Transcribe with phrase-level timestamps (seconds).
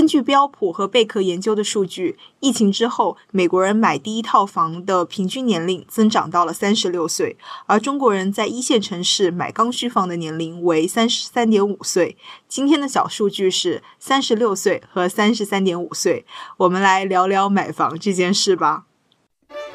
[0.00, 7.36] 根据标普和贝壳研究的数据，疫情之后，美国人买第一套房的平均年龄增长到了三十六岁，
[7.66, 12.16] 而中国人在一线城市买刚需房的年龄为三十三点五岁。
[12.48, 16.24] 今天的小数据是三十六岁和三十三点五岁。
[16.56, 18.84] 我们来聊聊买房这件事吧。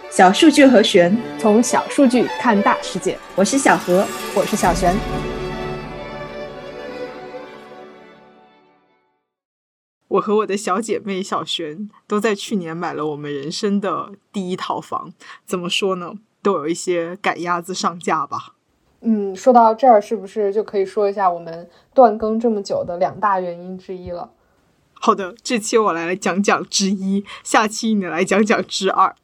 [0.09, 3.15] 小数据和玄，从小数据看大世界。
[3.35, 4.03] 我是小何，
[4.33, 4.95] 我是小璇。
[10.15, 15.11] 我和我的小姐妹小璇都在去年买了我们人生的第一套房。
[15.45, 16.13] 怎么说呢？
[16.41, 18.53] 都有一些赶鸭子上架吧。
[19.01, 24.31] 嗯，说到这儿，是不是就可以说一下我们断更这么久的两大原因之一了？
[24.93, 29.15] 好的，这期我来讲讲之一，下期你来讲讲之二。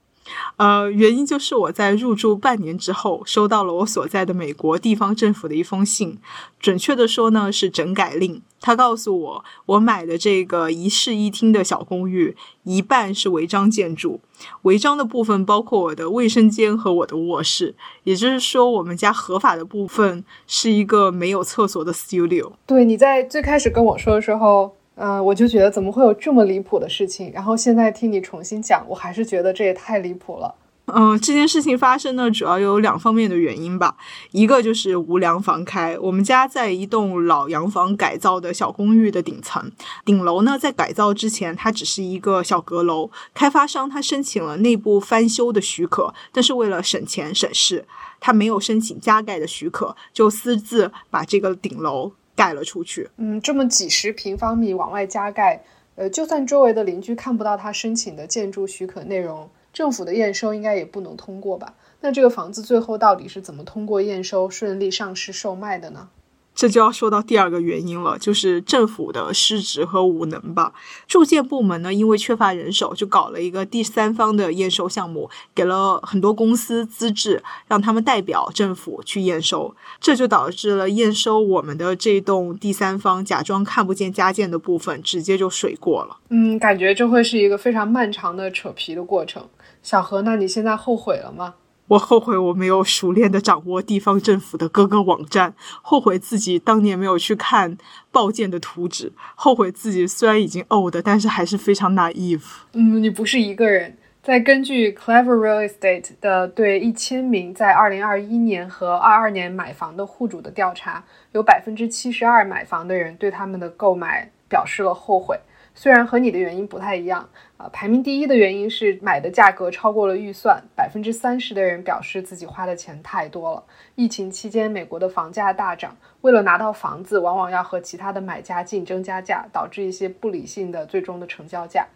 [0.57, 6.19] 呃，原因就是我在入住半年之后，收到了我所在的美国地方政府的一封信，
[6.59, 8.41] 准确的说呢是整改令。
[8.59, 14.21] 他告诉我，我买的这个一室一厅的小公寓，一半是违章建筑，
[14.61, 22.51] 违章的部分包括我的卫生间和我的卧室，也就是说，我们家合法的部分是一个没有厕所的 studio。
[22.67, 24.75] 对，你在最开始跟我说的时候。
[24.95, 27.31] 嗯，我就觉得怎么会有这么离谱的事情？
[27.33, 30.53] 然后现在听你重新讲，我还是觉得这也太离谱了。
[30.93, 33.95] 嗯，这件事情发生呢，主要有两方面的原因吧。
[34.31, 39.71] 一个就是无良房开，我们家在一栋老洋房改造的小公寓的顶层，
[40.03, 47.85] 顶楼呢在改造之前它只是一个小阁楼，开发商他申请了内部翻修的许可，但是为了省钱省事，
[48.19, 52.11] 他没有申请加盖的许可，就私自把这个顶楼。
[52.41, 55.63] 盖了出去，嗯，这么几十平方米往外加盖，
[55.95, 61.75] 呃，就算周围的邻居看不到他申请的建筑许可内容，政府的验收应该也不能通过吧？
[61.99, 66.09] 那这个房子最后到底是怎么通过验收顺利上市售卖的呢？
[66.53, 70.73] 这就要说到第二个原因了，就是政府的失职和无能吧。
[71.07, 79.73] 住建部门呢，因为缺乏人手，就搞了一个第三方的验收项目，给了很多公司资质，让他们代表政府去验收。
[79.99, 86.17] 这就导致了验收我们的这栋第三方假装看不见加建的部分，直接就水过了。
[86.29, 89.47] 嗯，感觉这会是一个非常漫长的扯皮的过程。
[89.81, 91.55] 小何，那你现在后悔了吗？
[91.91, 97.77] 我后悔我没有熟练的掌握地方政府的各个网站，后悔自己当年没有去看
[98.11, 102.43] 报建的图纸，后悔自己虽然已经 old，但是还是非常 naive。
[102.71, 103.97] 嗯，你不是一个人。
[104.23, 111.03] 在根据 Clever Real Estate 的对一千名在二零二一年和二二年买房的户主的调查，
[111.33, 115.37] 有百分之七十二买房的人对他们的购买表示了后悔。
[115.73, 123.63] 虽然和你的原因不太一样啊，排名第一的原因是买的价格超过了预算，百分之三十的人表示自己花的钱太多了。
[123.95, 131.87] 疫情期间，美国的房价大涨，为了拿到房子，往往要和其他的买家竞争加价，导致一些不理性的最终的成交价。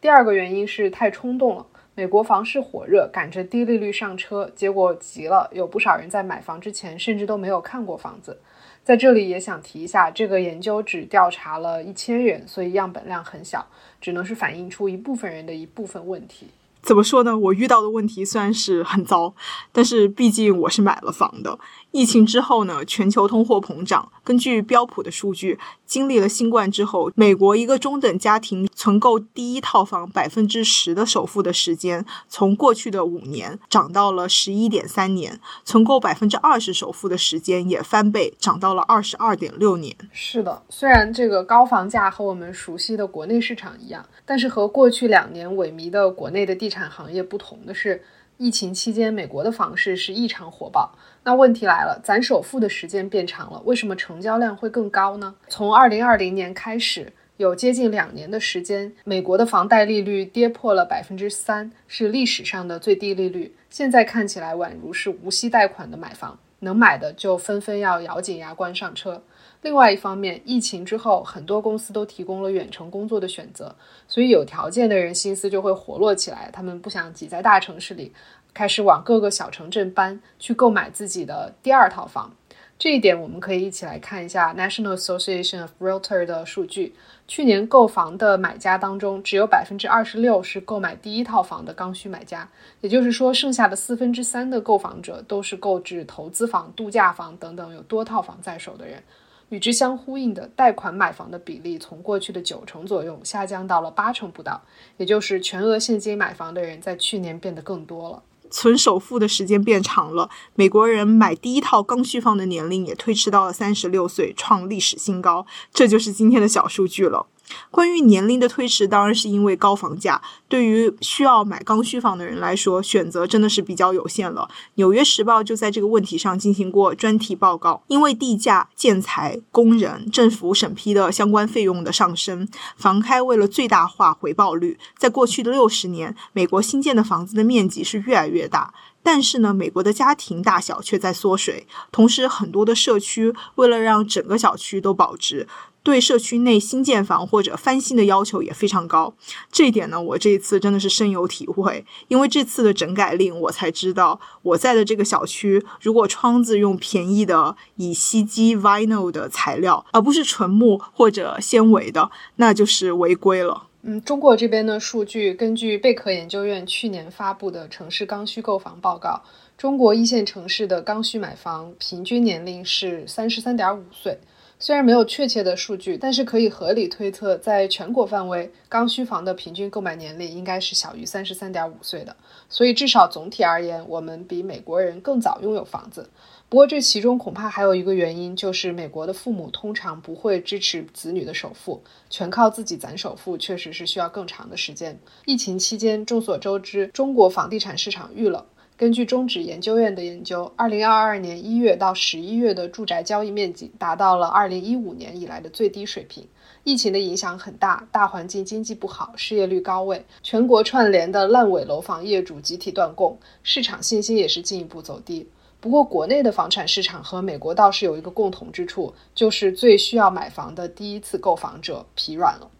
[0.00, 1.66] 第二个原因是太冲动了，
[2.00, 8.40] 美国房市火热，赶着低利率上车，结果急了，有不少人在买房之前甚至都没有看过房子。
[8.82, 13.66] 在这里也想提一下，这个研究只调查了一千人，所以样本量很小，
[14.00, 16.46] 只能是反映出一部分人的一部分问题。
[16.90, 17.38] 怎么说呢？
[17.38, 19.32] 我遇到的问题虽然是很糟，
[19.70, 21.56] 但是毕竟我是买了房的。
[21.92, 24.10] 疫情之后呢，全球通货膨胀。
[24.24, 25.56] 根据标普的数据，
[25.86, 35.34] 经历了新冠之后，美国一个中等家庭存够第一套房百分之十的首付的时间，从过去的五年涨到了十一点三年；
[35.64, 39.96] 存够百分之二十首付的时间也翻倍，涨到了二十二点六年。
[40.12, 48.00] 是的，虽然这个高房价和我们熟悉的国内市场一样，但是和过去两年萎靡的国内的地产行业不同的是。
[48.42, 50.90] 疫情期间，美国的房市是异常火爆。
[51.24, 55.34] 那问题来了，攒首付的时间变长了，为什么成交量会更高呢？
[55.46, 63.54] 从二零二零年开始，有接近两年的时间，美国的房贷利率跌破了百分之三，是历史上的最低利率。
[63.68, 69.22] 现在看起来宛如是无息贷款的买房，能买的就纷纷要咬紧牙关上车。
[69.62, 73.74] 另外一方面，疫情之后，很多公司都提供了远程工作的选择，
[74.08, 78.14] 所以有条件的人心思就会活络起来，他们不想挤在大城市里，
[78.54, 82.32] 开始往各个小城镇搬去购买自己的第二套房。
[82.80, 86.94] 这一点，我们可以一起来看一下 National Association of Realtor 的数据。
[87.28, 92.48] 去年购房的买家当中，只有百分之二十六是购买第一套房的刚需买家，
[92.80, 99.02] 也就是说，剩下的四分之三的购房者都是购置投资房、度假房等等有多套房在手的人。
[99.50, 104.58] 与之相呼应的贷款买房的比例，从过去的九成左右下降到了八成不到，
[104.96, 115.46] 也就是全额现金买房的人在去年变得更多了，存首付的时间变长了，美国人买第一套刚需房的年龄也推迟到了三十六岁，创历史新高。
[115.72, 117.26] 这就是今天的小数据了。
[117.70, 120.20] 关于年龄的推迟，当然是因为高房价。
[120.48, 124.48] 对于需要买刚需房的人来说，选择真的是比较有限了。
[124.74, 127.82] 《纽约时报》就在这个问题上进行过专题报告。
[127.86, 138.74] 因为地价、建材、工人、政府审批的相关费用的上升，房开为了最大化回报率，在过去的六十年，美国新建的房子的面积是越来越大。
[139.02, 145.46] 但是呢，美国的家庭大小却在缩水，同时很多的社区为了让整个小区都保值。
[145.82, 149.14] 对社区内新建房或者翻新的要求也非常高，
[149.50, 151.86] 这一点呢，我这一次真的是深有体会。
[152.08, 163.62] 因为这次的整改令，我才知道我在的这个小区，如果窗子用便宜的乙烯基 vinyl 的材料，而不是纯木或者纤维的，那就是违规了。
[163.82, 169.22] 嗯，中国这边的数据，根据贝壳研究院去年发布的城市刚需购房报告，
[169.56, 174.18] 中国一线城市的刚需买房平均年龄是三十三点五岁。
[174.58, 182.14] 虽然没有确切的数据，但是可以合理推测，在全国范围，刚需房的平均购买年龄应该是小于三十三点五岁的。
[182.50, 186.10] 所以，至少总体而言，我们比美国人更早拥有房子。
[186.50, 191.80] 不过，这其中恐怕还有一个原因，就是美国的父母通常不会支持子女的首付，
[192.10, 194.98] 全靠自己攒首付，确实是需要更长的时间。
[195.26, 198.44] 疫情期间，众所周知，中国房地产市场遇冷。
[198.76, 206.26] 根据中指研究院的研究，二零二二年一月到十一月的住宅交易面积达到了二零一五年以来的最低水平。
[206.64, 215.28] 疫情的影响很大，大环境经济不好，失业率高位，全国串联的烂尾楼房业主集体断供，市场信心也是进一步走低。
[215.60, 222.50] 不过，国内的房产市场和美国倒是有一个共同之处，就是最需要买房的第一次购房者疲软了。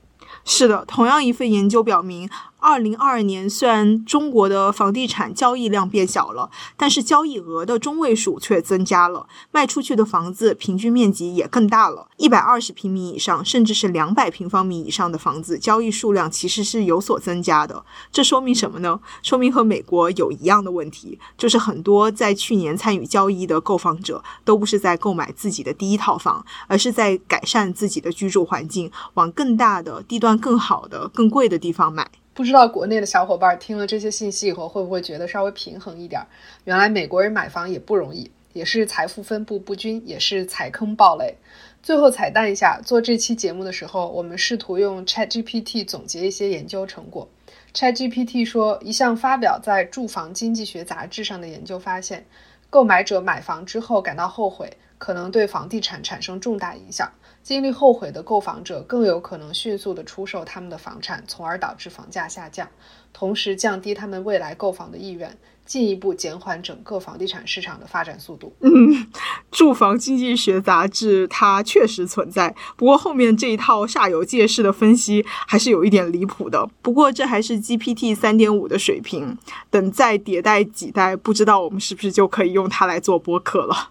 [0.45, 2.29] 是的，同样一份研究表明。
[2.71, 12.07] 二零二二年，虽然中国的房地产交易量变小了，但是交易额的中位数却增加了，卖出去的房子平均面积也更大了。
[12.17, 17.85] 一百二十平米以上，甚至是两百平方米以上的房子，交易数量其实是有所增加的。
[18.13, 19.01] 这说明什么呢？
[19.21, 32.09] 说明和美国有一样的问题，就是很多在去年参与交易的购房者，都不是在购买自己的第一套房，而是在改善自己的居住环境，往更大的、地段更好的、更贵的地方买。
[32.33, 36.23] 不知道国内的小伙伴听了这些信息以后，会不会觉得稍微平衡一点？
[36.65, 41.37] 原来美国人买房也不容易，也是财富分布不均，也是踩坑暴雷。
[41.83, 47.29] 最后彩蛋一下，做这期节目的时候，我们试图用 ChatGPT 总结一些研究成果。
[47.75, 52.27] ChatGPT 说，一项发表在《住房经济学杂志》上的研究发现，
[52.69, 57.11] 购买者买房之后感到后悔，可能对房地产产生重大影响。
[57.43, 62.69] 经历后悔的购房者更有可能迅速的出售他们的房产，从而导致房价下降，
[63.13, 68.55] 同时降低他们未来购房的意愿，进一步减缓整个房地产市场的发展速度。
[68.61, 69.07] 嗯，
[69.51, 76.69] 住房经济学杂志它确实存在，不过后面这一套煞有介事的分析还是有一点离谱的。
[76.83, 79.37] 不过这还是 GPT 三点五的水平，
[79.71, 83.91] 等再迭代几代，不知道我们是不是就可以用它来做播客了。